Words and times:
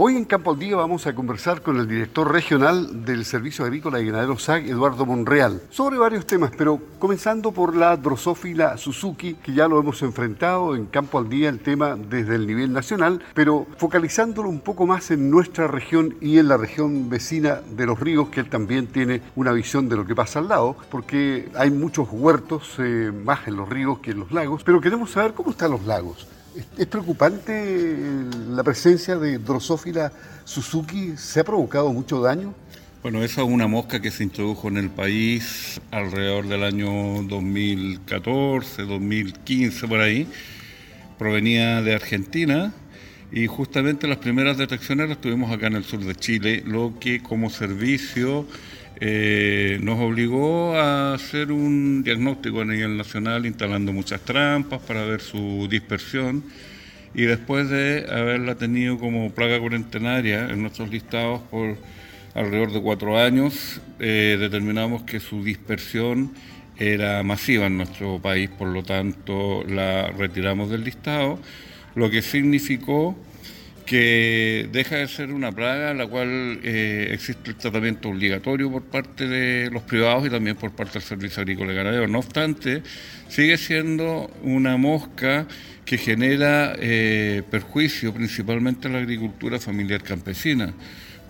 Hoy 0.00 0.14
en 0.14 0.26
Campo 0.26 0.52
al 0.52 0.60
Día 0.60 0.76
vamos 0.76 1.08
a 1.08 1.12
conversar 1.12 1.60
con 1.60 1.76
el 1.76 1.88
director 1.88 2.30
regional 2.30 3.04
del 3.04 3.24
Servicio 3.24 3.64
Agrícola 3.64 4.00
y 4.00 4.06
Ganadero 4.06 4.38
SAG, 4.38 4.66
Eduardo 4.66 5.04
Monreal, 5.04 5.60
sobre 5.70 5.98
varios 5.98 6.24
temas, 6.24 6.52
pero 6.56 6.80
comenzando 7.00 7.50
por 7.50 7.74
la 7.74 7.96
drosófila 7.96 8.76
Suzuki, 8.76 9.34
que 9.34 9.54
ya 9.54 9.66
lo 9.66 9.80
hemos 9.80 10.00
enfrentado 10.02 10.76
en 10.76 10.86
Campo 10.86 11.18
al 11.18 11.28
Día, 11.28 11.48
el 11.48 11.58
tema 11.58 11.96
desde 11.96 12.36
el 12.36 12.46
nivel 12.46 12.72
nacional, 12.72 13.20
pero 13.34 13.66
focalizándolo 13.76 14.48
un 14.48 14.60
poco 14.60 14.86
más 14.86 15.10
en 15.10 15.32
nuestra 15.32 15.66
región 15.66 16.14
y 16.20 16.38
en 16.38 16.46
la 16.46 16.58
región 16.58 17.10
vecina 17.10 17.56
de 17.56 17.86
los 17.86 17.98
ríos, 17.98 18.28
que 18.28 18.38
él 18.38 18.48
también 18.48 18.86
tiene 18.86 19.20
una 19.34 19.50
visión 19.50 19.88
de 19.88 19.96
lo 19.96 20.06
que 20.06 20.14
pasa 20.14 20.38
al 20.38 20.46
lado, 20.46 20.76
porque 20.92 21.48
hay 21.56 21.72
muchos 21.72 22.06
huertos 22.12 22.76
eh, 22.78 23.10
más 23.12 23.48
en 23.48 23.56
los 23.56 23.68
ríos 23.68 23.98
que 23.98 24.12
en 24.12 24.20
los 24.20 24.30
lagos, 24.30 24.62
pero 24.62 24.80
queremos 24.80 25.10
saber 25.10 25.34
cómo 25.34 25.50
están 25.50 25.72
los 25.72 25.84
lagos. 25.84 26.28
¿Es 26.76 26.86
preocupante 26.86 27.94
la 28.50 28.62
presencia 28.64 29.16
de 29.16 29.38
Drosophila 29.38 30.12
Suzuki? 30.44 31.14
¿Se 31.16 31.40
ha 31.40 31.44
provocado 31.44 31.92
mucho 31.92 32.20
daño? 32.20 32.54
Bueno, 33.02 33.22
esa 33.22 33.42
es 33.42 33.48
una 33.48 33.68
mosca 33.68 34.00
que 34.00 34.10
se 34.10 34.24
introdujo 34.24 34.68
en 34.68 34.76
el 34.76 34.90
país 34.90 35.80
alrededor 35.90 36.48
del 36.48 36.64
año 36.64 37.22
2014, 37.22 38.82
2015, 38.82 39.86
por 39.86 40.00
ahí. 40.00 40.26
Provenía 41.18 41.80
de 41.82 41.94
Argentina 41.94 42.72
y 43.30 43.46
justamente 43.46 44.08
las 44.08 44.18
primeras 44.18 44.56
detecciones 44.56 45.08
las 45.08 45.20
tuvimos 45.20 45.52
acá 45.52 45.68
en 45.68 45.76
el 45.76 45.84
sur 45.84 46.00
de 46.00 46.14
Chile, 46.14 46.62
lo 46.66 46.94
que 46.98 47.22
como 47.22 47.50
servicio 47.50 48.46
eh, 49.00 49.78
nos 49.80 50.00
obligó 50.00 50.74
a 50.74 51.14
hacer 51.14 51.52
un 51.52 52.02
diagnóstico 52.02 52.62
a 52.62 52.64
nivel 52.64 52.96
nacional 52.96 53.46
instalando 53.46 53.92
muchas 53.92 54.20
trampas 54.22 54.80
para 54.80 55.04
ver 55.04 55.20
su 55.20 55.68
dispersión 55.70 56.42
y 57.14 57.22
después 57.22 57.68
de 57.68 58.06
haberla 58.10 58.56
tenido 58.56 58.98
como 58.98 59.30
plaga 59.30 59.60
cuarentenaria 59.60 60.50
en 60.50 60.62
nuestros 60.62 60.90
listados 60.90 61.42
por 61.42 61.76
alrededor 62.34 62.72
de 62.72 62.82
cuatro 62.82 63.18
años, 63.18 63.80
eh, 64.00 64.36
determinamos 64.38 65.02
que 65.02 65.20
su 65.20 65.42
dispersión 65.44 66.32
era 66.76 67.22
masiva 67.22 67.66
en 67.66 67.76
nuestro 67.76 68.20
país, 68.20 68.50
por 68.50 68.68
lo 68.68 68.82
tanto 68.82 69.64
la 69.64 70.08
retiramos 70.08 70.70
del 70.70 70.84
listado, 70.84 71.38
lo 71.94 72.10
que 72.10 72.22
significó 72.22 73.16
que 73.88 74.68
deja 74.70 74.96
de 74.96 75.08
ser 75.08 75.32
una 75.32 75.50
plaga 75.50 75.92
en 75.92 75.96
la 75.96 76.06
cual 76.06 76.60
eh, 76.62 77.08
existe 77.10 77.48
el 77.48 77.56
tratamiento 77.56 78.10
obligatorio 78.10 78.70
por 78.70 78.82
parte 78.82 79.26
de 79.26 79.70
los 79.70 79.82
privados 79.82 80.26
y 80.26 80.30
también 80.30 80.56
por 80.56 80.72
parte 80.72 80.94
del 80.94 81.02
Servicio 81.02 81.40
Agrícola 81.40 81.72
y 81.72 81.76
Ganadero. 81.76 82.06
No 82.06 82.18
obstante, 82.18 82.82
sigue 83.28 83.56
siendo 83.56 84.30
una 84.42 84.76
mosca 84.76 85.46
que 85.86 85.96
genera 85.96 86.74
eh, 86.78 87.42
perjuicio 87.50 88.12
principalmente 88.12 88.88
a 88.88 88.90
la 88.90 88.98
agricultura 88.98 89.58
familiar 89.58 90.02
campesina, 90.02 90.74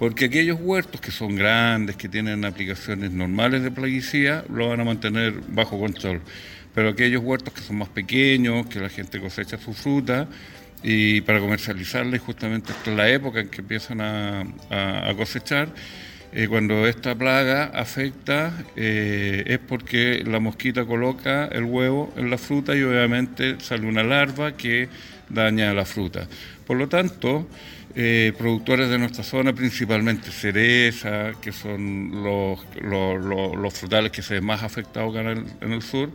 porque 0.01 0.25
aquellos 0.25 0.59
huertos 0.61 1.01
que 1.01 1.13
son 1.13 1.37
grandes, 1.37 1.95
que 1.95 2.09
tienen 2.09 2.45
aplicaciones 2.45 3.13
normales 3.13 3.63
de 3.63 3.71
plaguicida, 3.71 4.45
lo 4.53 4.71
van 4.71 4.81
a 4.81 4.85
mantener 4.85 5.33
bajo 5.47 5.79
control. 5.79 6.23
Pero 6.75 6.89
aquellos 6.89 7.23
huertos 7.23 7.55
que 7.55 7.61
son 7.61 7.77
más 7.77 7.89
pequeños, 7.89 8.67
que 8.67 8.81
la 8.81 8.89
gente 8.89 9.21
cosecha 9.21 9.59
su 9.59 9.75
fruta, 9.75 10.27
y 10.83 11.21
para 11.23 11.41
comercializarla 11.41 12.17
y 12.17 12.19
justamente 12.19 12.73
esta 12.73 12.91
es 12.91 12.97
la 12.97 13.09
época 13.11 13.41
en 13.41 13.49
que 13.49 13.61
empiezan 13.61 14.01
a, 14.01 14.45
cosechar. 15.17 15.69
Eh, 16.31 16.47
cuando 16.47 16.87
esta 16.87 17.15
plaga 17.15 17.71
afecta 17.75 18.53
eh, 18.77 19.45
es 19.47 19.59
porque 19.59 20.23
la 20.27 20.41
mosquita 20.41 20.85
coloca 20.85 21.47
el 21.47 21.65
huevo 21.65 22.13
en 22.17 22.29
la 22.29 22.37
fruta 22.37 22.77
y 22.77 22.83
obviamente 22.83 23.57
sale 23.61 23.87
una 23.87 24.03
larva 24.03 24.53
que 24.53 24.89
daña 25.31 25.73
la 25.73 25.87
fruta. 25.87 26.29
Por 26.67 26.77
lo 26.77 26.87
tanto, 26.87 27.49
eh, 27.95 28.35
productores 28.37 28.91
de 28.91 28.99
nuestra 28.99 29.25
zona, 29.25 29.55
principalmente 29.55 30.31
cereza, 30.31 31.33
que 31.41 31.51
son 31.51 32.23
los, 32.23 33.73
frutales 33.73 34.13
que 34.13 34.21
se 34.21 34.35
ven 34.35 34.45
más 34.45 34.63
afectados 34.63 35.17
en 35.17 35.73
el 35.73 35.83
sur, 35.83 36.11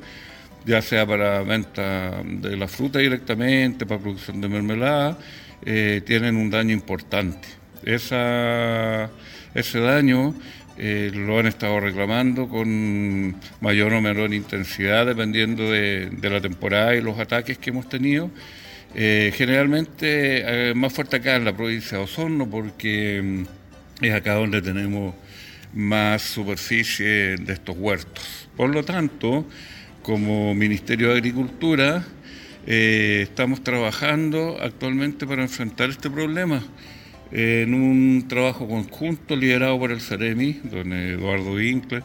ya 0.65 0.81
sea 0.81 1.05
para 1.05 1.41
venta 1.43 2.21
de 2.23 2.55
la 2.55 2.67
fruta 2.67 2.99
directamente, 2.99 3.85
para 3.85 3.99
producción 3.99 4.41
de 4.41 4.47
mermelada, 4.47 5.17
eh, 5.65 6.01
tienen 6.05 6.35
un 6.35 6.49
daño 6.49 6.73
importante. 6.73 7.47
Esa, 7.83 9.09
ese 9.53 9.79
daño 9.79 10.33
eh, 10.77 11.11
lo 11.13 11.39
han 11.39 11.47
estado 11.47 11.79
reclamando 11.79 12.47
con 12.47 13.35
mayor 13.61 13.93
o 13.93 14.01
menor 14.01 14.33
intensidad 14.33 15.05
dependiendo 15.05 15.69
de, 15.69 16.09
la 16.21 16.41
temporada 16.41 16.95
y 16.95 17.01
los 17.01 17.19
ataques 17.19 17.57
que 17.57 17.69
hemos 17.69 17.89
tenido. 17.89 18.29
Eh, 18.95 19.33
generalmente 19.35 20.73
más 20.75 20.93
fuerte 20.93 21.15
acá 21.15 21.35
en 21.35 21.45
la 21.45 21.55
provincia 21.55 21.97
de 21.97 22.03
Osorno 22.03 22.47
porque 22.47 23.21
mm, 23.23 24.05
es 24.05 24.13
acá 24.13 24.35
donde 24.35 24.61
tenemos 24.61 25.15
más 25.73 26.21
superficie 26.21 27.37
de 27.37 27.53
estos 27.53 27.75
huertos. 27.77 28.47
Por 28.55 28.69
lo 28.69 28.83
tanto, 28.83 29.47
como 30.03 30.53
Ministerio 30.53 31.09
de 31.09 31.15
Agricultura 31.15 32.03
eh, 32.67 33.21
estamos 33.23 33.63
trabajando 33.63 34.57
actualmente 34.61 35.25
para 35.25 35.41
enfrentar 35.41 35.89
este 35.89 36.09
problema 36.09 36.61
en 37.31 37.73
un 37.73 38.25
trabajo 38.27 38.67
conjunto 38.67 39.35
liderado 39.35 39.79
por 39.79 39.91
el 39.91 40.01
CEREMI, 40.01 40.59
don 40.65 40.93
Eduardo 40.93 41.53
Winkler, 41.53 42.03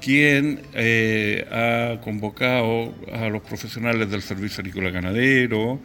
quien 0.00 0.62
eh, 0.74 1.46
ha 1.50 2.00
convocado 2.00 2.94
a 3.12 3.28
los 3.28 3.42
profesionales 3.42 4.10
del 4.10 4.22
Servicio 4.22 4.62
Agrícola 4.62 4.90
Ganadero, 4.90 5.80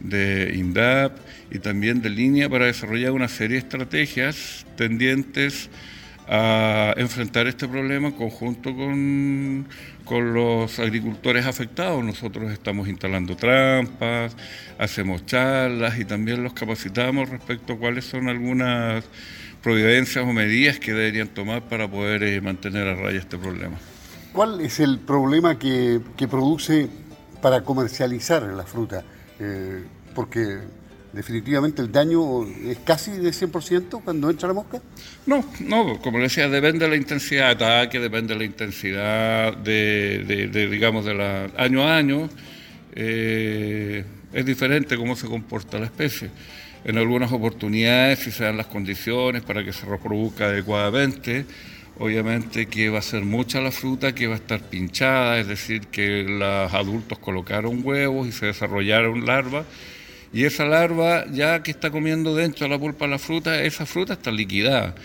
de 0.00 0.52
INDAP 0.56 1.16
y 1.50 1.60
también 1.60 2.02
de 2.02 2.10
línea 2.10 2.50
para 2.50 2.66
desarrollar 2.66 3.12
una 3.12 3.28
serie 3.28 3.56
de 3.56 3.62
estrategias 3.62 4.66
tendientes 4.76 5.70
a 5.70 5.93
enfrentar 6.26 7.46
este 7.46 7.68
problema 7.68 8.08
en 8.08 8.14
conjunto 8.14 8.74
con, 8.74 9.66
con, 10.04 10.34
los 10.34 10.78
agricultores 10.78 11.46
afectados. 11.46 12.02
Nosotros 12.02 12.50
estamos 12.50 12.88
instalando 12.88 13.36
trampas, 13.36 14.36
hacemos 14.78 15.26
charlas 15.26 15.98
y 15.98 16.04
también 16.04 16.42
los 16.42 16.52
capacitamos 16.52 17.28
respecto 17.28 17.74
a 17.74 17.78
cuáles 17.78 18.04
son 18.04 18.28
algunas 18.28 19.04
providencias 19.64 20.24
o 20.24 20.32
medidas 20.32 20.78
que 20.78 20.92
deberían 20.92 21.28
tomar 21.28 21.62
para 21.62 21.88
poder 21.88 22.22
eh, 22.22 22.40
mantener 22.40 22.86
a 22.86 22.94
raya 22.94 23.18
este 23.18 23.38
problema. 23.38 23.76
¿Cuál 24.32 24.60
es 24.60 24.78
el 24.78 24.98
problema 24.98 25.58
que, 25.58 26.00
que 26.16 26.28
produce 26.28 26.88
para 27.40 27.62
comercializar 27.62 28.42
la 28.42 28.64
fruta? 28.64 29.04
Eh, 29.40 29.82
porque 30.14 30.58
definitivamente 31.14 31.80
el 31.80 31.92
daño 31.92 32.44
es 32.46 32.78
casi 32.84 33.12
de 33.12 33.30
100% 33.30 34.02
cuando 34.02 34.30
entra 34.30 34.48
la 34.48 34.54
mosca? 34.54 34.80
No, 35.26 35.44
no, 35.60 36.00
como 36.00 36.18
le 36.18 36.24
decía, 36.24 36.48
depende 36.48 36.84
de 36.84 36.90
la 36.90 36.96
intensidad 36.96 37.56
de 37.56 37.64
ataque, 37.64 38.00
depende 38.00 38.34
de 38.34 38.40
la 38.40 38.44
intensidad 38.44 39.56
de, 39.56 40.68
digamos, 40.70 41.04
de 41.04 41.14
la, 41.14 41.50
año 41.56 41.82
a 41.84 41.96
año. 41.96 42.28
Eh, 42.94 44.04
es 44.32 44.44
diferente 44.44 44.96
cómo 44.96 45.16
se 45.16 45.26
comporta 45.26 45.78
la 45.78 45.86
especie. 45.86 46.30
En 46.84 46.98
algunas 46.98 47.32
oportunidades, 47.32 48.18
si 48.18 48.30
se 48.30 48.44
dan 48.44 48.56
las 48.56 48.66
condiciones 48.66 49.42
para 49.42 49.64
que 49.64 49.72
se 49.72 49.86
reproduzca 49.86 50.46
adecuadamente, 50.46 51.46
obviamente 51.98 52.66
que 52.66 52.90
va 52.90 52.98
a 52.98 53.02
ser 53.02 53.22
mucha 53.22 53.60
la 53.60 53.70
fruta 53.70 54.14
que 54.14 54.26
va 54.26 54.34
a 54.34 54.38
estar 54.38 54.60
pinchada, 54.60 55.38
es 55.38 55.46
decir, 55.46 55.86
que 55.86 56.24
los 56.24 56.74
adultos 56.74 57.18
colocaron 57.18 57.80
huevos 57.82 58.28
y 58.28 58.32
se 58.32 58.46
desarrollaron 58.46 59.24
larvas 59.24 59.64
y 60.34 60.44
esa 60.44 60.64
larva, 60.64 61.26
ya 61.30 61.62
que 61.62 61.70
está 61.70 61.92
comiendo 61.92 62.34
dentro 62.34 62.64
de 62.66 62.70
la 62.70 62.78
pulpa 62.78 63.04
de 63.04 63.12
la 63.12 63.18
fruta, 63.20 63.62
esa 63.62 63.86
fruta 63.86 64.14
está 64.14 64.32
liquidada. 64.32 64.96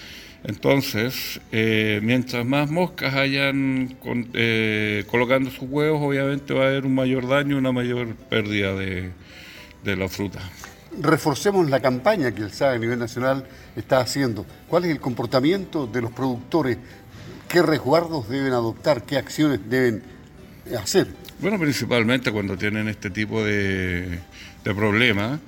Entonces, 0.43 1.39
eh, 1.51 1.99
mientras 2.01 2.43
más 2.47 2.71
moscas 2.71 3.13
hayan 3.13 3.95
eh, 4.33 5.05
colocando 5.07 5.51
sus 5.51 5.69
huevos, 5.69 6.01
obviamente 6.01 6.51
va 6.55 6.63
a 6.63 6.67
haber 6.69 6.87
un 6.87 6.95
mayor 6.95 7.27
daño, 7.27 7.59
una 7.59 7.71
mayor 7.71 8.15
pérdida 8.15 8.73
de, 8.73 9.11
la 9.83 10.09
fruta. 10.09 10.39
Reforcemos 10.99 11.69
la 11.69 11.79
campaña 11.79 12.31
que 12.31 12.41
el 12.41 12.51
SAE 12.51 12.75
a 12.75 12.79
nivel 12.79 12.97
nacional 12.97 13.45
está 13.75 13.99
haciendo. 13.99 14.47
¿Cuál 14.67 14.85
es 14.85 14.91
el 14.91 14.99
comportamiento 14.99 15.85
de 15.85 16.01
los 16.01 16.11
productores? 16.11 16.79
¿Qué 17.47 17.61
resguardos 17.61 18.29
deben 18.29 18.53
adoptar? 18.53 19.03
¿Qué 19.03 19.17
acciones 19.17 19.59
deben 19.69 20.01
hacer? 20.75 21.07
Bueno, 21.41 21.57
principalmente 21.57 22.33
cuando 22.33 22.57
tienen 22.57 22.89
este 22.89 23.09
tipo 23.09 23.41
de, 23.41 24.19
de 24.65 24.75
problema, 24.75 25.39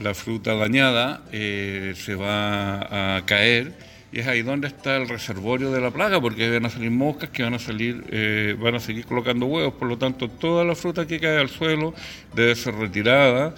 la 0.00 0.14
fruta 0.14 0.54
dañada 0.54 1.22
eh, 1.32 1.92
se 1.96 2.14
va 2.14 3.16
a 3.16 3.26
caer 3.26 3.72
y 4.12 4.20
es 4.20 4.28
ahí 4.28 4.42
donde 4.42 4.68
está 4.68 4.96
el 4.96 5.08
reservorio 5.08 5.72
de 5.72 5.80
la 5.80 5.90
plaga, 5.90 6.20
porque 6.20 6.48
van 6.50 6.66
a 6.66 6.70
salir 6.70 6.92
moscas 6.92 7.30
que 7.30 7.42
van 7.42 7.54
a 7.54 7.58
salir, 7.58 8.04
eh, 8.10 8.56
van 8.60 8.76
a 8.76 8.80
seguir 8.80 9.06
colocando 9.06 9.46
huevos, 9.46 9.74
por 9.74 9.88
lo 9.88 9.98
tanto 9.98 10.28
toda 10.28 10.64
la 10.64 10.76
fruta 10.76 11.04
que 11.04 11.18
cae 11.18 11.38
al 11.38 11.48
suelo 11.48 11.94
debe 12.32 12.54
ser 12.54 12.76
retirada 12.76 13.52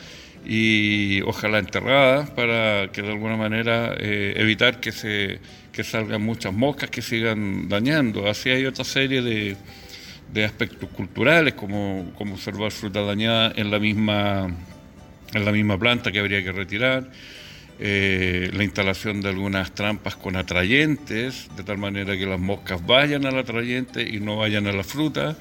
y 0.47 1.21
ojalá 1.23 1.59
enterrada 1.59 2.25
para 2.35 2.91
que 2.91 3.03
de 3.03 3.09
alguna 3.11 3.37
manera 3.37 3.95
eh, 3.99 4.33
evitar 4.37 4.81
que 4.81 4.93
se 4.93 5.41
que 5.73 5.85
salgan 5.85 6.23
muchas 6.23 6.53
moscas 6.53 6.91
que 6.91 7.03
sigan 7.03 7.69
dañando. 7.69 8.29
Así 8.29 8.51
hay 8.51 8.67
otra 8.67 8.85
serie 8.85 9.23
de, 9.23 9.57
de 10.33 10.45
aspectos 10.45 10.89
culturales 10.91 11.55
como, 11.55 12.13
como 12.17 12.35
observar 12.35 12.71
fruta 12.71 13.03
dañada 13.03 13.53
en 13.55 13.71
la 13.71 13.79
misma 13.79 14.49
en 15.35 15.45
la 15.45 15.53
misma 15.53 15.79
planta 15.79 16.13
que 16.13 16.19
habría 16.19 16.43
que 16.43 16.53
retirar. 16.53 17.09
eh, 17.79 18.51
la 18.53 18.63
instalación 18.63 19.21
de 19.21 19.31
algunas 19.31 19.73
trampas 19.73 20.15
con 20.15 20.37
atrayentes, 20.37 21.49
de 21.57 21.65
tal 21.65 21.79
manera 21.79 22.17
que 22.17 22.27
las 22.27 22.39
moscas 22.39 22.85
vayan 22.87 23.27
al 23.27 23.39
atrayente 23.39 24.03
y 24.03 24.21
no 24.21 24.37
vayan 24.37 24.67
a 24.69 24.73
la 24.73 24.85
fruta. 24.85 25.37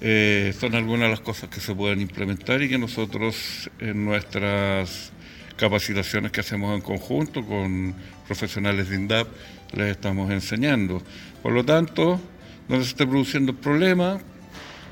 Eh, 0.00 0.52
son 0.58 0.74
algunas 0.74 1.06
de 1.06 1.10
las 1.10 1.20
cosas 1.20 1.48
que 1.48 1.60
se 1.60 1.74
pueden 1.74 2.00
implementar 2.00 2.60
y 2.62 2.68
que 2.68 2.76
nosotros 2.76 3.70
en 3.78 4.04
nuestras 4.04 5.12
capacitaciones 5.56 6.32
que 6.32 6.40
hacemos 6.40 6.74
en 6.74 6.82
conjunto 6.82 7.42
con 7.46 7.94
profesionales 8.26 8.90
de 8.90 8.96
INDAP 8.96 9.28
les 9.72 9.92
estamos 9.92 10.30
enseñando. 10.30 11.00
Por 11.42 11.52
lo 11.52 11.64
tanto, 11.64 12.20
donde 12.72 12.86
se 12.86 12.92
esté 12.92 13.06
produciendo 13.06 13.52
el 13.52 13.58
problema, 13.58 14.18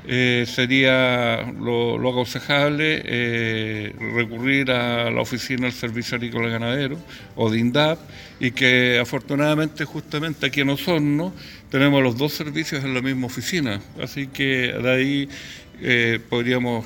eh, 0.07 0.45
sería 0.47 1.51
lo, 1.59 1.95
aconsejable 2.09 3.01
eh, 3.03 3.95
recurrir 4.15 4.69
a 4.71 5.09
la 5.09 5.21
oficina 5.21 5.63
del 5.63 5.73
Servicio 5.73 6.17
Agrícola 6.17 6.47
Ganadero 6.47 6.97
o 7.35 7.49
de 7.49 7.57
INDAP 7.57 7.99
y 8.39 8.51
que 8.51 8.99
afortunadamente 8.99 9.83
justamente 9.85 10.45
aquí 10.45 10.61
en 10.61 10.69
Osorno 10.69 11.33
tenemos 11.69 12.03
los 12.03 12.17
dos 12.17 12.33
servicios 12.33 12.83
en 12.83 12.93
la 12.93 13.01
misma 13.01 13.27
oficina, 13.27 13.81
así 13.99 14.27
que 14.27 14.73
de 14.73 14.91
ahí 14.91 15.29
eh, 15.81 16.19
podríamos 16.29 16.85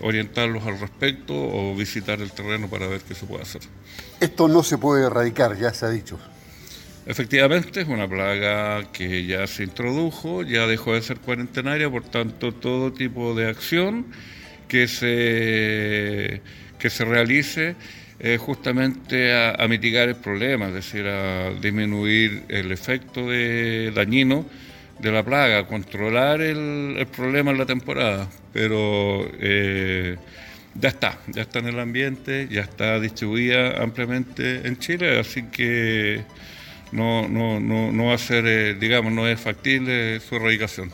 orientarlos 0.00 0.64
al 0.64 0.80
respecto 0.80 1.34
o 1.34 1.74
visitar 1.74 2.20
el 2.22 2.32
terreno 2.32 2.68
para 2.68 2.86
ver 2.86 3.02
qué 3.02 3.14
se 3.14 3.26
puede 3.26 3.42
hacer. 3.42 3.60
Esto 4.20 4.48
no 4.48 4.62
se 4.62 4.78
puede 4.78 5.06
erradicar, 5.06 5.58
ya 5.58 5.72
se 5.74 5.84
ha 5.84 5.90
dicho. 5.90 6.18
Efectivamente, 7.06 7.82
es 7.82 7.88
una 7.88 8.08
plaga 8.08 8.90
que 8.90 9.26
ya 9.26 9.46
se 9.46 9.64
introdujo, 9.64 10.42
ya 10.42 10.66
dejó 10.66 10.94
de 10.94 11.02
ser 11.02 11.18
cuarentenaria, 11.18 11.90
por 11.90 12.04
tanto, 12.04 12.52
todo 12.52 12.94
tipo 12.94 13.34
de 13.34 13.48
acción 13.48 14.06
que 14.68 14.88
se, 14.88 16.40
que 16.78 16.88
se 16.88 17.04
realice 17.04 17.76
es 18.18 18.40
justamente 18.40 19.34
a, 19.34 19.68
mitigar 19.68 20.08
el 20.08 20.16
problema, 20.16 20.68
es 20.68 20.74
decir, 20.74 21.06
a 21.06 21.50
disminuir 21.60 22.44
el 22.48 22.72
efecto 22.72 23.28
de, 23.28 23.92
dañino 23.94 24.46
de 24.98 25.12
la 25.12 25.22
plaga, 25.22 25.66
controlar 25.66 26.40
el, 26.40 27.06
problema 27.14 27.50
en 27.50 27.58
la 27.58 27.66
temporada, 27.66 28.30
pero 28.54 29.30
eh, 29.40 30.16
ya 30.74 30.88
está, 30.88 31.18
ya 31.26 31.42
está 31.42 31.58
en 31.58 31.66
el 31.66 31.78
ambiente, 31.78 32.48
ya 32.50 32.62
está 32.62 32.98
distribuida 32.98 33.82
ampliamente 33.82 34.66
en 34.66 34.78
Chile, 34.78 35.18
así 35.18 35.42
que 35.44 36.24
no, 36.94 37.28
no, 37.28 37.58
no, 37.58 37.90
no 37.90 38.06
va 38.06 38.14
a 38.14 38.18
ser, 38.18 38.46
eh, 38.46 38.74
digamos, 38.74 39.12
no 39.12 39.26
es 39.26 39.40
factible 39.40 40.20
su 40.20 40.36
erradicación. 40.36 40.92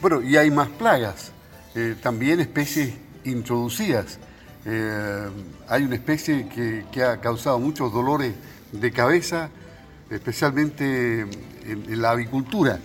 Bueno, 0.00 0.22
y 0.22 0.36
hay 0.36 0.52
más 0.52 0.68
plagas, 0.68 1.32
eh, 1.74 1.96
también 2.00 2.38
especies 2.38 2.94
introducidas. 3.24 4.20
Eh, 4.64 5.28
hay 5.68 5.82
una 5.82 5.96
especie 5.96 6.46
que, 6.48 7.02
ha 7.02 7.20
causado 7.20 7.58
muchos 7.58 7.92
dolores 7.92 8.34
de 8.70 8.92
cabeza, 8.92 9.50
especialmente 10.10 11.22
en, 11.66 12.00
la 12.00 12.10
avicultura. 12.10 12.78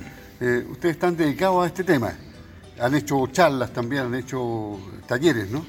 ustedes 0.69 0.95
están 0.95 1.15
dedicados 1.15 1.63
a 1.63 1.68
este 1.68 1.83
tema. 1.83 2.13
Han 2.80 2.95
hecho 2.95 3.27
charlas 3.27 3.71
también, 3.71 4.04
han 4.04 4.15
hecho 4.15 4.80
talleres, 5.07 5.50
¿no? 5.50 5.65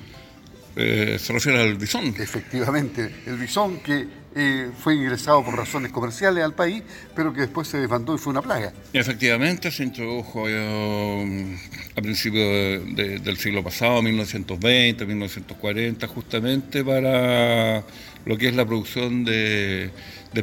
se 0.74 1.32
refiere 1.32 1.60
al 1.60 1.74
bisón. 1.74 2.14
Efectivamente, 2.16 3.22
el 3.26 3.36
bisón 3.36 3.80
que 3.80 4.06
eh, 4.34 4.70
fue 4.78 4.94
ingresado 4.94 5.42
por 5.42 5.56
razones 5.56 5.90
comerciales 5.90 6.44
al 6.44 6.54
país, 6.54 6.82
pero 7.16 7.32
que 7.32 7.40
después 7.40 7.66
se 7.66 7.78
desbandó 7.78 8.14
y 8.14 8.18
fue 8.18 8.30
una 8.30 8.42
plaga. 8.42 8.72
Efectivamente, 8.92 9.70
se 9.70 9.84
introdujo 9.84 10.44
eh, 10.48 11.56
a 11.96 12.00
principios 12.00 12.94
del 12.94 13.36
siglo 13.38 13.64
pasado, 13.64 14.02
1920, 14.02 15.06
1940, 15.06 16.06
justamente 16.08 16.84
para 16.84 17.82
lo 18.26 18.36
que 18.36 18.48
es 18.48 18.54
la 18.54 18.66
producción 18.66 19.24
de, 19.24 19.90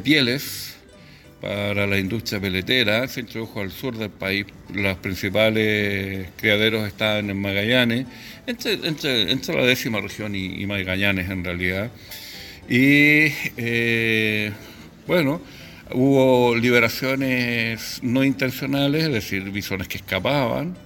pieles 0.02 0.74
para 1.40 1.86
la 1.86 1.98
industria 1.98 2.40
peletera, 2.40 3.06
se 3.08 3.20
introdujo 3.20 3.60
al 3.60 3.70
sur 3.70 3.96
del 3.96 4.10
país. 4.10 4.46
Los 4.74 4.98
principales 4.98 6.28
criaderos 6.36 6.86
estaban 6.88 7.30
en 7.30 7.40
Magallanes, 7.40 8.06
entre, 8.46 8.76
la 8.76 9.64
décima 9.64 10.00
región 10.00 10.34
y 10.34 10.66
Magallanes 10.66 11.30
en 11.30 11.44
realidad. 11.44 11.90
Y 12.68 13.32
eh, 13.56 14.52
bueno, 15.06 15.40
hubo 15.92 16.56
liberaciones 16.56 18.00
no 18.02 18.24
intencionales, 18.24 19.04
es 19.04 19.12
decir, 19.12 19.50
bisones 19.50 19.86
que 19.86 19.98
escapaban, 19.98 20.76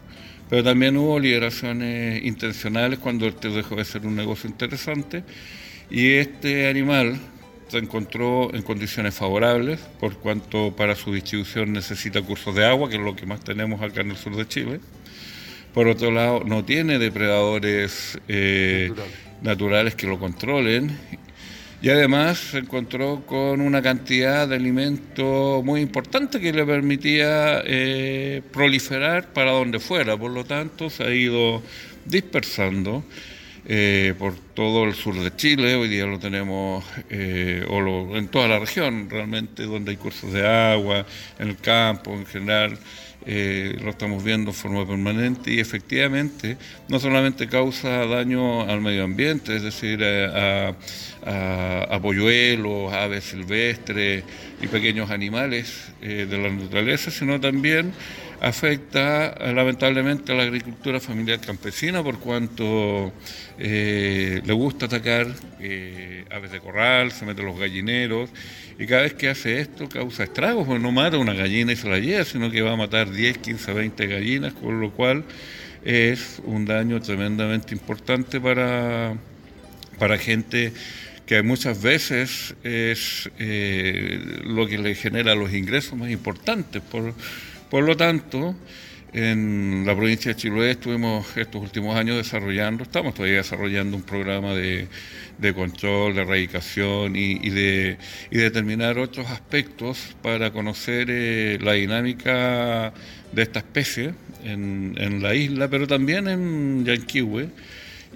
pero 0.50 0.62
también 0.62 0.96
hubo 0.96 1.18
liberaciones 1.18 2.22
intencionales 2.24 2.98
cuando 2.98 3.26
este 3.26 3.48
dejó 3.48 3.76
de 3.76 3.84
ser 3.84 4.06
un 4.06 4.16
negocio 4.16 4.50
interesante 4.50 5.24
y 5.90 6.12
este 6.14 6.68
animal 6.68 7.18
se 7.68 7.78
encontró 7.78 8.52
en 8.52 8.62
condiciones 8.62 9.14
favorables, 9.14 9.80
por 10.00 10.16
cuanto 10.16 10.74
para 10.74 10.96
su 10.96 11.14
distribución 11.14 11.72
necesita 11.72 12.20
cursos 12.20 12.54
de 12.54 12.66
agua, 12.66 12.90
que 12.90 12.96
es 12.96 13.02
lo 13.02 13.14
que 13.14 13.26
más 13.26 13.40
tenemos 13.40 13.80
acá 13.80 14.00
en 14.00 14.10
el 14.10 14.16
sur 14.16 14.36
de 14.36 14.46
Chile. 14.46 14.80
Por 15.72 15.86
otro 15.86 16.10
lado, 16.10 16.42
no 16.44 16.64
tiene 16.64 16.98
depredadores 16.98 18.18
eh, 18.26 18.92
naturales 19.40 19.94
que 19.94 20.08
lo 20.08 20.18
controlen 20.18 20.98
y 21.82 21.88
además 21.88 22.38
se 22.38 22.58
encontró 22.58 23.22
con 23.26 23.60
una 23.60 23.80
cantidad 23.80 24.46
de 24.46 24.56
alimento 24.56 25.62
muy 25.64 25.80
importante 25.80 26.38
que 26.40 26.52
le 26.52 26.64
permitía 26.66 27.62
eh, 27.64 28.42
proliferar 28.52 29.32
para 29.32 29.52
donde 29.52 29.80
fuera, 29.80 30.16
por 30.16 30.30
lo 30.30 30.44
tanto 30.44 30.90
se 30.90 31.04
ha 31.04 31.14
ido 31.14 31.62
dispersando 32.04 33.02
eh, 33.66 34.14
por 34.18 34.34
todo 34.54 34.84
el 34.84 34.94
sur 34.94 35.14
de 35.14 35.34
Chile, 35.36 35.74
hoy 35.74 35.88
día 35.88 36.04
lo 36.04 36.18
tenemos 36.18 36.84
eh, 37.08 37.64
o 37.68 38.16
en 38.16 38.28
toda 38.28 38.48
la 38.48 38.58
región 38.58 39.08
realmente, 39.08 39.64
donde 39.64 39.92
hay 39.92 39.96
cursos 39.96 40.32
de 40.32 40.46
agua, 40.46 41.06
en 41.38 41.48
el 41.48 41.56
campo 41.56 42.12
en 42.12 42.26
general. 42.26 42.78
Eh, 43.26 43.76
lo 43.82 43.90
estamos 43.90 44.24
viendo 44.24 44.50
de 44.50 44.56
forma 44.56 44.86
permanente 44.86 45.52
y 45.52 45.60
efectivamente 45.60 46.56
no 46.88 46.98
solamente 46.98 47.48
causa 47.48 48.06
daño 48.06 48.62
al 48.62 48.80
medio 48.80 49.04
ambiente, 49.04 49.56
es 49.56 49.62
decir, 49.62 50.02
a, 50.02 50.74
a, 51.26 52.00
polluelos, 52.00 52.92
aves 52.92 53.24
silvestres 53.24 54.24
y 54.62 54.66
pequeños 54.68 55.10
animales 55.10 55.92
de 56.00 56.26
la 56.26 56.48
naturaleza, 56.48 57.10
sino 57.10 57.38
también 57.38 57.92
afecta 58.40 59.34
lamentablemente 59.52 60.32
a 60.32 60.34
la 60.34 60.44
agricultura 60.44 60.98
familiar 60.98 61.40
campesina 61.40 62.02
por 62.02 62.18
cuanto 62.18 63.12
eh, 63.58 64.40
le 64.44 64.52
gusta 64.54 64.86
atacar 64.86 65.26
eh, 65.60 66.24
aves 66.30 66.50
de 66.50 66.60
corral, 66.60 67.12
se 67.12 67.26
mete 67.26 67.42
los 67.42 67.58
gallineros 67.58 68.30
y 68.78 68.86
cada 68.86 69.02
vez 69.02 69.12
que 69.12 69.28
hace 69.28 69.60
esto 69.60 69.90
causa 69.90 70.24
estragos, 70.24 70.66
porque 70.66 70.82
no 70.82 70.90
mata 70.90 71.18
una 71.18 71.34
gallina 71.34 71.72
y 71.72 71.76
se 71.76 71.88
la 71.88 71.98
lleva, 71.98 72.24
sino 72.24 72.50
que 72.50 72.62
va 72.62 72.72
a 72.72 72.76
matar 72.76 73.10
10, 73.10 73.38
15, 73.38 73.74
20 73.74 74.06
gallinas, 74.06 74.54
con 74.54 74.80
lo 74.80 74.90
cual 74.90 75.22
es 75.84 76.40
un 76.44 76.64
daño 76.64 77.00
tremendamente 77.02 77.74
importante 77.74 78.40
para, 78.40 79.14
para 79.98 80.16
gente 80.16 80.72
que 81.26 81.42
muchas 81.42 81.82
veces 81.82 82.54
es 82.64 83.30
eh, 83.38 84.40
lo 84.44 84.66
que 84.66 84.78
le 84.78 84.94
genera 84.94 85.34
los 85.34 85.52
ingresos 85.52 85.96
más 85.98 86.10
importantes. 86.10 86.82
Por, 86.82 87.14
por 87.70 87.84
lo 87.84 87.96
tanto, 87.96 88.54
en 89.12 89.84
la 89.86 89.96
provincia 89.96 90.32
de 90.32 90.36
Chiloé 90.36 90.72
estuvimos 90.72 91.36
estos 91.36 91.60
últimos 91.60 91.96
años 91.96 92.16
desarrollando, 92.16 92.84
estamos 92.84 93.14
todavía 93.14 93.38
desarrollando 93.38 93.96
un 93.96 94.02
programa 94.02 94.54
de, 94.54 94.88
control, 95.54 96.14
de 96.14 96.22
erradicación 96.22 97.16
y, 97.16 97.50
de, 97.50 97.96
determinar 98.30 98.98
otros 98.98 99.28
aspectos 99.30 100.14
para 100.22 100.52
conocer 100.52 101.08
eh, 101.10 101.58
la 101.60 101.72
dinámica 101.72 102.92
de 103.32 103.42
esta 103.42 103.60
especie 103.60 104.14
en, 104.44 105.22
la 105.22 105.34
isla, 105.34 105.68
pero 105.68 105.86
también 105.86 106.28
en 106.28 106.84
Yanquihue. 106.84 107.48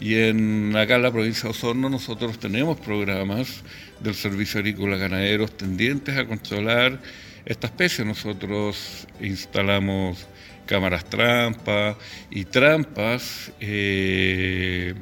Y 0.00 0.14
en 0.16 0.74
acá 0.76 0.96
en 0.96 1.02
la 1.02 1.12
provincia 1.12 1.44
de 1.44 1.50
Osorno 1.50 1.88
nosotros 1.88 2.38
tenemos 2.40 2.78
programas 2.80 3.62
del 4.00 4.14
Servicio 4.14 4.58
Agrícola 4.58 4.96
Ganaderos 4.96 5.56
tendientes 5.56 6.16
a 6.18 6.26
controlar 6.26 7.00
esta 7.46 7.66
especie. 7.66 8.04
Nosotros 8.04 9.06
instalamos 9.20 10.26
cámaras 10.66 11.04
trampa 11.04 11.96
y 12.30 12.44
trampas, 12.44 13.52
eh, 13.60 14.94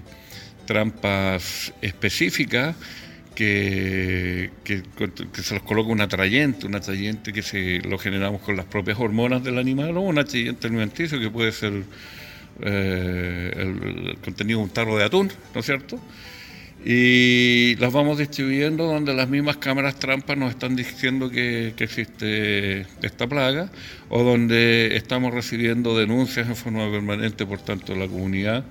trampas 0.67 1.73
específicas 1.81 2.77
que, 3.35 4.51
que, 4.65 4.83
se 5.43 5.55
los 5.55 5.63
coloca 5.63 5.91
un 5.91 6.01
atrayente, 6.01 6.67
un 6.67 6.75
atrayente 6.75 7.33
que 7.33 7.43
se 7.43 7.81
lo 7.81 7.99
generamos 7.99 8.43
con 8.43 8.57
las 8.57 8.67
propias 8.67 8.99
hormonas 8.99 9.43
del 9.43 9.59
animal 9.59 9.97
o 9.97 10.01
un 10.03 10.19
atrayente 10.19 10.67
alimenticio 10.67 11.19
que 11.19 11.31
puede 11.31 11.53
ser 11.53 11.85
eh, 12.61 13.53
el, 13.57 14.09
el, 14.09 14.19
contenido 14.19 14.59
de 14.59 14.65
un 14.65 14.71
tarro 14.71 14.97
de 14.99 15.05
atún, 15.05 15.33
¿no 15.55 15.61
es 15.61 15.67
cierto? 15.67 15.99
Y 16.85 17.77
las 17.77 17.93
vamos 17.93 18.19
distribuyendo 18.19 18.87
donde 18.87 19.15
las 19.15 19.29
mismas 19.29 19.57
cámaras 19.59 19.99
trampas 19.99 20.37
nos 20.37 20.51
están 20.51 20.75
diciendo 20.75 21.31
que, 21.31 21.75
existe 21.79 22.87
esta 23.03 23.27
plaga 23.27 23.71
o 24.09 24.23
donde 24.23 24.97
estamos 24.97 25.33
recibiendo 25.33 25.97
denuncias 25.97 26.49
en 26.49 26.57
forma 26.57 26.91
permanente 26.91 27.47
por 27.47 27.61
tanto 27.61 27.95
la 27.95 28.09
comunidad 28.09 28.65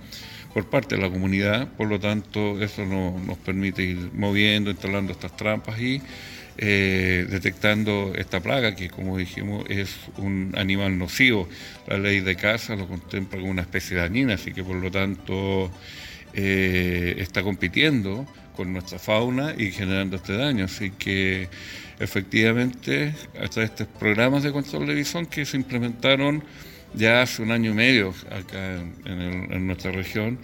por 0.53 0.69
parte 0.69 0.95
de 0.95 1.01
la 1.01 1.09
comunidad, 1.09 1.69
por 1.77 1.87
lo 1.87 1.99
tanto 1.99 2.61
eso 2.61 2.85
nos 2.85 3.37
permite 3.37 3.83
ir 3.83 4.09
moviendo, 4.13 4.69
instalando 4.69 5.13
estas 5.13 5.37
trampas 5.37 5.79
y 5.79 6.01
eh, 6.57 7.25
detectando 7.29 8.13
esta 8.15 8.41
plaga 8.41 8.75
que 8.75 8.89
como 8.89 9.17
dijimos 9.17 9.65
es 9.69 9.95
un 10.17 10.53
animal 10.57 10.97
nocivo. 10.97 11.47
La 11.87 11.97
ley 11.97 12.19
de 12.19 12.35
caza 12.35 12.75
lo 12.75 12.87
contempla 12.87 13.39
como 13.39 13.51
una 13.51 13.61
especie 13.61 13.97
dañina, 13.97 14.33
así 14.33 14.51
que 14.51 14.63
por 14.63 14.75
lo 14.75 14.91
tanto 14.91 15.71
eh, 16.33 17.15
está 17.17 17.43
compitiendo 17.43 18.25
con 18.55 18.73
nuestra 18.73 18.99
fauna 18.99 19.53
y 19.57 19.71
generando 19.71 20.17
este 20.17 20.33
daño. 20.37 20.65
Así 20.65 20.91
que 20.91 21.49
efectivamente, 21.99 23.13
hasta 23.41 23.63
estos 23.63 23.87
programas 23.87 24.43
de 24.43 24.51
control 24.51 24.87
de 24.87 24.95
bisón 24.95 25.25
que 25.25 25.45
se 25.45 25.57
implementaron 25.57 26.43
ya 26.93 27.21
hace 27.21 27.41
un 27.41 27.51
año 27.51 27.71
y 27.71 27.73
medio 27.73 28.13
acá 28.29 28.75
en, 29.05 29.67
nuestra 29.67 29.91
región, 29.91 30.39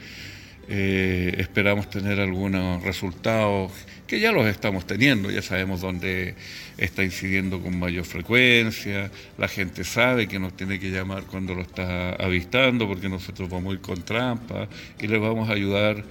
eh, 0.69 1.35
esperamos 1.37 1.89
tener 1.89 2.19
algunos 2.19 2.83
resultados 2.83 3.71
que 4.05 4.19
ya 4.19 4.31
los 4.31 4.45
estamos 4.47 4.85
teniendo, 4.85 5.31
ya 5.31 5.41
sabemos 5.41 5.81
dónde 5.81 6.35
está 6.77 7.03
incidiendo 7.03 7.61
con 7.61 7.77
mayor 7.77 8.05
frecuencia, 8.05 9.11
la 9.37 9.47
gente 9.47 9.83
sabe 9.83 10.27
que 10.27 10.39
nos 10.39 10.55
tiene 10.55 10.79
que 10.79 10.89
llamar 10.89 11.23
cuando 11.23 11.53
lo 11.55 11.61
está 11.61 12.11
avistando 12.11 12.87
porque 12.87 13.09
nosotros 13.09 13.49
vamos 13.49 13.71
a 13.71 13.73
ir 13.75 13.81
con 13.81 14.01
trampa 14.03 14.67
y 14.99 15.07
les 15.07 15.19
vamos 15.19 15.49
a 15.49 15.53
ayudar 15.53 16.03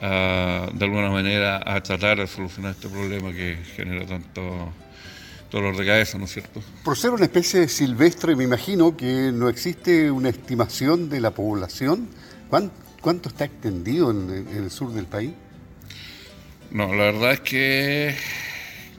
de 0.00 0.84
alguna 0.84 1.10
manera 1.10 1.62
a 1.64 1.80
tratar 1.80 2.18
de 2.18 2.26
solucionar 2.26 2.72
este 2.72 2.88
problema 2.88 3.32
que 3.32 3.56
genera 3.76 4.04
tanto 4.04 4.72
dolor 5.52 5.76
de 5.76 5.86
cabeza, 5.86 6.18
¿no 6.18 6.24
es 6.24 6.32
cierto? 6.32 6.62
Por 6.82 6.96
ser 6.96 7.10
una 7.10 7.24
especie 7.24 7.68
silvestre, 7.68 8.34
me 8.34 8.44
imagino 8.44 8.96
que 8.96 9.30
no 9.32 9.48
existe 9.48 10.10
una 10.10 10.30
estimación 10.30 11.10
de 11.10 11.20
la 11.20 11.30
población. 11.30 12.08
¿Cuánto, 13.02 13.30
está 13.30 13.46
extendido 13.46 14.12
en, 14.12 14.46
el 14.56 14.70
sur 14.70 14.92
del 14.92 15.06
país? 15.06 15.32
No, 16.70 16.94
la 16.94 17.06
verdad 17.06 17.32
es 17.32 17.40
que 17.40 18.14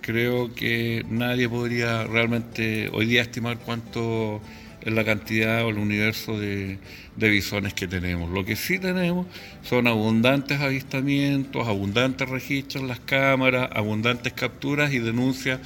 creo 0.01 0.53
que 0.53 1.05
nadie 1.07 1.47
podría 1.47 2.03
realmente 2.03 2.89
hoy 2.91 3.05
día 3.05 3.21
estimar 3.21 3.59
cuánto 3.59 4.41
es 4.81 4.91
la 4.91 5.05
cantidad 5.05 5.63
o 5.63 5.69
el 5.69 5.77
universo 5.77 6.37
de, 6.37 6.79
de 7.15 7.73
que 7.73 7.87
tenemos. 7.87 8.29
Lo 8.29 8.43
que 8.43 8.57
sí 8.57 8.77
tenemos 8.77 9.25
son 9.61 9.87
abundantes 9.87 10.59
avistamientos, 10.59 11.65
abundantes 11.65 12.27
registros 12.27 12.81
en 12.81 12.89
las 12.89 12.99
cámaras, 12.99 13.69
abundantes 13.71 14.33
capturas 14.33 14.91
y 14.91 14.99
denuncias 14.99 15.61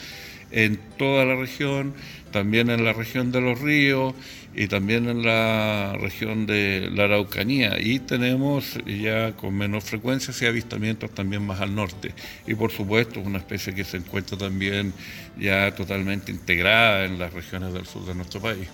en 0.52 0.80
toda 0.98 1.26
la 1.26 1.36
región, 1.36 1.94
también 2.32 2.70
en 2.70 2.84
la 2.84 2.94
región 2.94 3.32
de 3.32 3.42
los 3.42 3.60
ríos 3.60 4.14
y 4.56 4.68
también 4.68 5.08
en 5.08 5.24
la 5.24 5.96
región 6.00 6.46
de 6.46 6.90
la 6.92 7.06
Araucanía. 7.06 7.80
Y 7.80 8.00
tenemos 8.00 8.78
ya 8.86 9.34
con 9.34 9.56
menos 9.56 9.84
frecuencia 9.84 10.34
y 10.42 10.46
avistamientos 10.50 11.12
también 11.12 11.46
más 11.46 11.62
al 11.62 11.76
norte. 11.76 12.14
Y 12.48 12.56
por 12.56 12.72
supuesto, 12.72 13.20
una 13.20 13.38
especie 13.38 13.74
que 13.76 13.84
se 13.84 13.98
encuentra 13.98 14.38
también 14.38 14.94
ya 15.40 15.74
totalmente 15.76 16.32
integrada 16.32 17.06
en 17.06 17.20
las 17.20 17.34
regiones 17.34 17.74
del 17.74 17.86
sur 17.86 18.06
de 18.06 18.16
nuestro 18.16 18.42
país. 18.42 18.68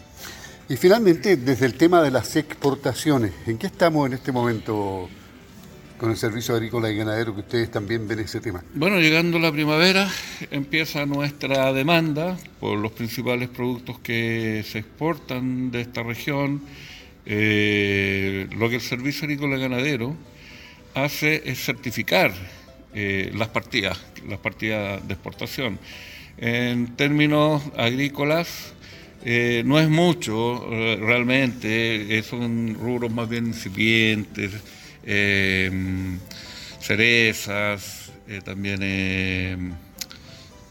Y 0.70 0.78
finalmente, 0.78 1.36
desde 1.36 1.66
el 1.66 1.74
tema 1.74 2.02
de 2.02 2.12
las 2.12 2.36
exportaciones, 2.38 3.34
¿en 3.46 3.58
qué 3.58 3.68
estamos 3.68 4.08
en 4.08 4.14
este 4.14 4.32
momento 4.32 5.10
con 5.98 6.12
el 6.12 6.18
servicio 6.18 6.56
agrícola 6.56 6.90
y 6.92 6.98
ganadero 6.98 7.34
que 7.34 7.42
ustedes 7.42 7.72
también 7.72 8.08
ven 8.08 8.20
ese 8.20 8.40
tema? 8.40 8.64
Bueno, 8.74 9.00
llegando 9.00 9.40
la 9.40 9.52
primavera 9.52 10.10
empieza 10.52 11.06
nuestra 11.06 11.72
demanda 11.74 12.38
por 12.60 12.78
los 12.78 12.92
principales 12.92 13.50
productos 13.50 14.00
que 14.00 14.64
se 14.68 14.80
exportan 14.80 15.72
de 15.72 15.82
esta 15.82 16.04
región. 16.04 16.62
Eh, 17.26 18.48
lo 18.58 18.70
que 18.70 18.76
el 18.76 18.82
servicio 18.82 19.24
agrícola 19.26 19.58
y 19.58 19.62
ganadero 19.62 20.16
hace 20.94 21.42
es 21.46 21.64
certificar 21.64 22.34
eh, 22.94 23.32
las 23.34 23.48
partidas, 23.50 24.00
las 24.28 24.40
partidas 24.40 25.08
de 25.08 25.14
exportación. 25.14 25.80
En 26.38 26.96
términos 26.96 27.64
agrícolas, 27.78 28.74
eh, 29.24 29.64
no 29.66 29.80
es 29.80 29.88
mucho 29.88 30.68
realmente, 30.70 32.22
son 32.24 32.74
rubros 32.74 33.12
más 33.12 33.30
bien 33.30 33.48
incipientes, 33.48 34.52
cerezas, 36.80 38.12
también 38.46 39.76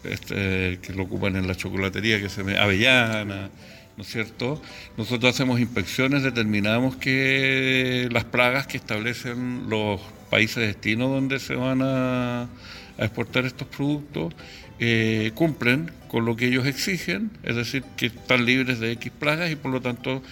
este, 0.04 0.78
que 0.82 0.92
lo 0.94 1.04
ocupan 1.04 1.36
en 1.36 1.46
la 1.46 1.54
chocolatería, 1.54 2.20
que 2.20 2.28
se 2.28 2.42
me, 2.42 2.56
avellana, 2.58 3.50
¿no 3.96 4.02
es 4.02 4.08
cierto? 4.08 4.60
Nosotros 4.96 5.34
hacemos 5.34 5.60
inspecciones, 5.60 6.22
determinamos 6.22 6.96
que 6.96 8.08
las 8.10 8.24
plagas 8.24 8.66
que 8.66 8.78
establecen 8.78 9.68
los 9.68 10.00
países 10.30 10.56
de 10.56 10.66
destino 10.68 11.08
donde 11.08 11.38
se 11.38 11.54
van 11.54 11.80
a 11.82 12.48
exportar 12.98 13.44
estos 13.44 13.68
productos 13.68 14.34
eh, 14.78 15.30
cumplen 15.34 15.90
con 16.08 16.24
lo 16.24 16.34
que 16.34 16.46
ellos 16.46 16.66
exigen, 16.66 17.30
es 17.42 17.56
decir, 17.56 17.84
que 17.96 18.06
están 18.06 18.44
libres 18.44 18.80
de 18.80 18.92
X 18.92 19.12
plagas 19.16 19.50
y 19.50 19.56
por 19.56 19.70
lo 19.70 19.80
tanto, 19.80 20.22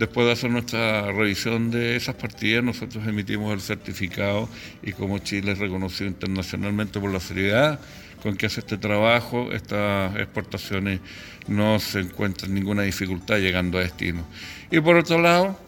después 0.00 0.26
de 0.26 0.32
hacer 0.32 0.50
nuestra 0.50 1.12
revisión 1.12 1.70
de 1.70 1.94
esas 1.94 2.14
partidas, 2.14 2.64
nosotros 2.64 3.06
emitimos 3.06 3.52
el 3.52 3.60
certificado 3.60 4.48
y 4.82 4.92
como 4.92 5.18
Chile 5.18 5.52
es 5.52 5.58
reconocido 5.58 6.08
internacionalmente 6.08 6.98
por 6.98 7.12
la 7.12 7.20
seriedad 7.20 7.78
con 8.22 8.36
que 8.36 8.46
hace 8.46 8.60
este 8.60 8.78
trabajo, 8.78 9.52
estas 9.52 10.16
exportaciones 10.16 11.00
no 11.48 11.78
se 11.78 12.00
encuentran 12.00 12.54
ninguna 12.54 12.82
dificultad 12.82 13.38
llegando 13.38 13.78
a 13.78 13.82
destino. 13.82 14.24
Y 14.70 14.80
por 14.80 14.96
otro 14.96 15.20
lado, 15.20 15.58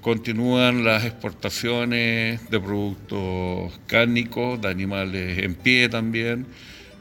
continúan 0.00 0.84
las 0.84 1.04
exportaciones 1.04 2.48
de 2.48 2.60
productos 2.60 3.78
cárnicos, 3.86 4.60
de 4.60 4.68
animales 4.68 5.38
en 5.38 5.54
pie 5.54 5.88
también, 5.88 6.46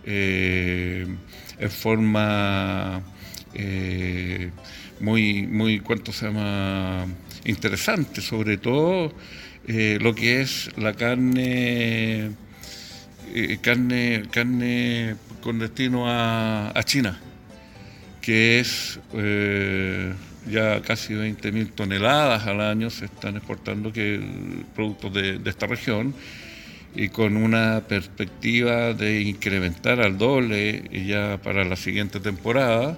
eh, 0.06 1.08
en 1.60 1.72
forma 1.72 3.02
eh, 3.54 4.52
muy, 5.00 5.48
muy, 5.48 5.80
¿cuánto 5.80 6.12
se 6.12 6.26
llama? 6.26 7.06
Interesante, 7.46 8.22
sobre 8.22 8.58
todo 8.58 9.14
eh, 9.68 9.98
lo 10.02 10.14
que 10.14 10.42
es 10.42 10.70
la 10.78 10.94
carne, 10.94 12.32
carne, 13.62 14.24
carne 14.32 15.16
con 15.42 15.60
destino 15.60 16.06
a, 16.08 16.74
China, 16.84 17.20
que 18.22 18.60
es 18.60 19.00
ya 20.50 20.82
casi 20.82 21.14
20.000 21.14 21.72
toneladas 21.74 22.48
al 22.48 22.62
año 22.62 22.90
se 22.90 23.06
están 23.06 23.38
exportando 23.38 23.94
que 23.94 24.20
productos 24.76 25.14
de 25.14 25.42
esta 25.46 25.68
región 25.68 26.14
y 26.96 27.10
con 27.10 27.38
una 27.38 27.82
perspectiva 27.88 28.94
de 28.94 29.22
incrementar 29.22 30.02
al 30.02 30.18
doble 30.18 30.84
ya 31.06 31.40
para 31.42 31.64
la 31.64 31.76
siguiente 31.76 32.20
temporada, 32.20 32.98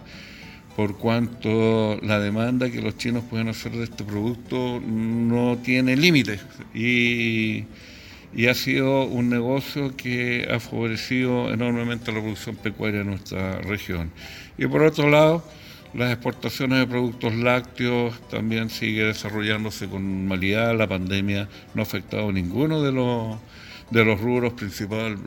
por 0.76 0.98
cuanto 0.98 2.00
la 2.02 2.20
demanda 2.20 2.70
que 2.70 2.82
los 2.82 2.98
chinos 2.98 3.24
pueden 3.30 3.50
hacer 3.50 3.72
de 3.74 3.84
este 3.84 4.04
producto 4.04 4.80
no 4.80 5.58
tiene 5.64 5.96
límites 5.96 6.42
y, 6.74 7.66
ha 8.50 8.54
sido 8.54 9.04
un 9.04 9.30
negocio 9.30 9.96
que 9.98 10.48
ha 10.50 10.60
favorecido 10.60 11.52
enormemente 11.54 12.14
la 12.14 12.22
producción 12.22 12.56
pecuaria 12.56 13.02
en 13.02 13.08
nuestra 13.08 13.60
región. 13.60 14.10
Y 14.58 14.68
por 14.68 14.84
otro 14.84 15.10
lado, 15.10 15.44
las 15.94 16.14
exportaciones 16.14 16.80
de 16.80 16.88
productos 16.88 17.36
lácteos 17.36 18.16
también 18.30 18.70
sigue 18.70 19.04
desarrollándose 19.04 19.90
con 19.90 20.22
normalidad. 20.22 20.78
La 20.78 20.88
pandemia 20.88 21.50
no 21.74 21.82
ha 21.82 21.84
afectado 21.84 22.30
a 22.30 22.32
ninguno 22.32 22.82
de 22.82 22.94
los 22.94 23.38
de 23.92 24.06
los 24.06 24.20
rubros 24.20 24.54
principal, 24.54 25.18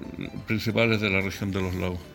principales 0.47 1.01
de 1.01 1.11
la 1.11 1.21
región 1.21 1.53
de 1.53 1.61
los 1.61 1.75
lagos. 1.75 2.14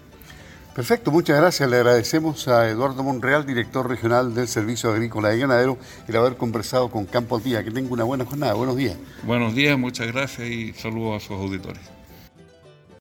Perfecto, 0.73 1.11
muchas 1.11 1.38
gracias. 1.38 1.69
Le 1.69 1.77
agradecemos 1.77 2.47
a 2.47 2.69
Eduardo 2.69 3.03
Monreal, 3.03 3.45
director 3.45 3.89
regional 3.89 4.33
del 4.33 4.47
Servicio 4.47 4.91
Agrícola 4.91 5.35
y 5.35 5.39
Ganadero, 5.39 5.77
el 6.07 6.15
haber 6.15 6.38
conversado 6.38 6.89
con 6.89 7.05
Campo 7.05 7.35
al 7.35 7.43
Día. 7.43 7.63
Que 7.63 7.71
tenga 7.71 7.91
una 7.91 8.03
buena 8.03 8.25
jornada. 8.25 8.53
Buenos 8.53 8.77
días. 8.77 8.95
Buenos 9.23 9.55
días, 9.55 9.77
muchas 9.77 10.07
gracias 10.07 10.47
y 10.47 10.73
saludos 10.73 11.23
a 11.23 11.27
sus 11.27 11.38
auditores. 11.38 11.98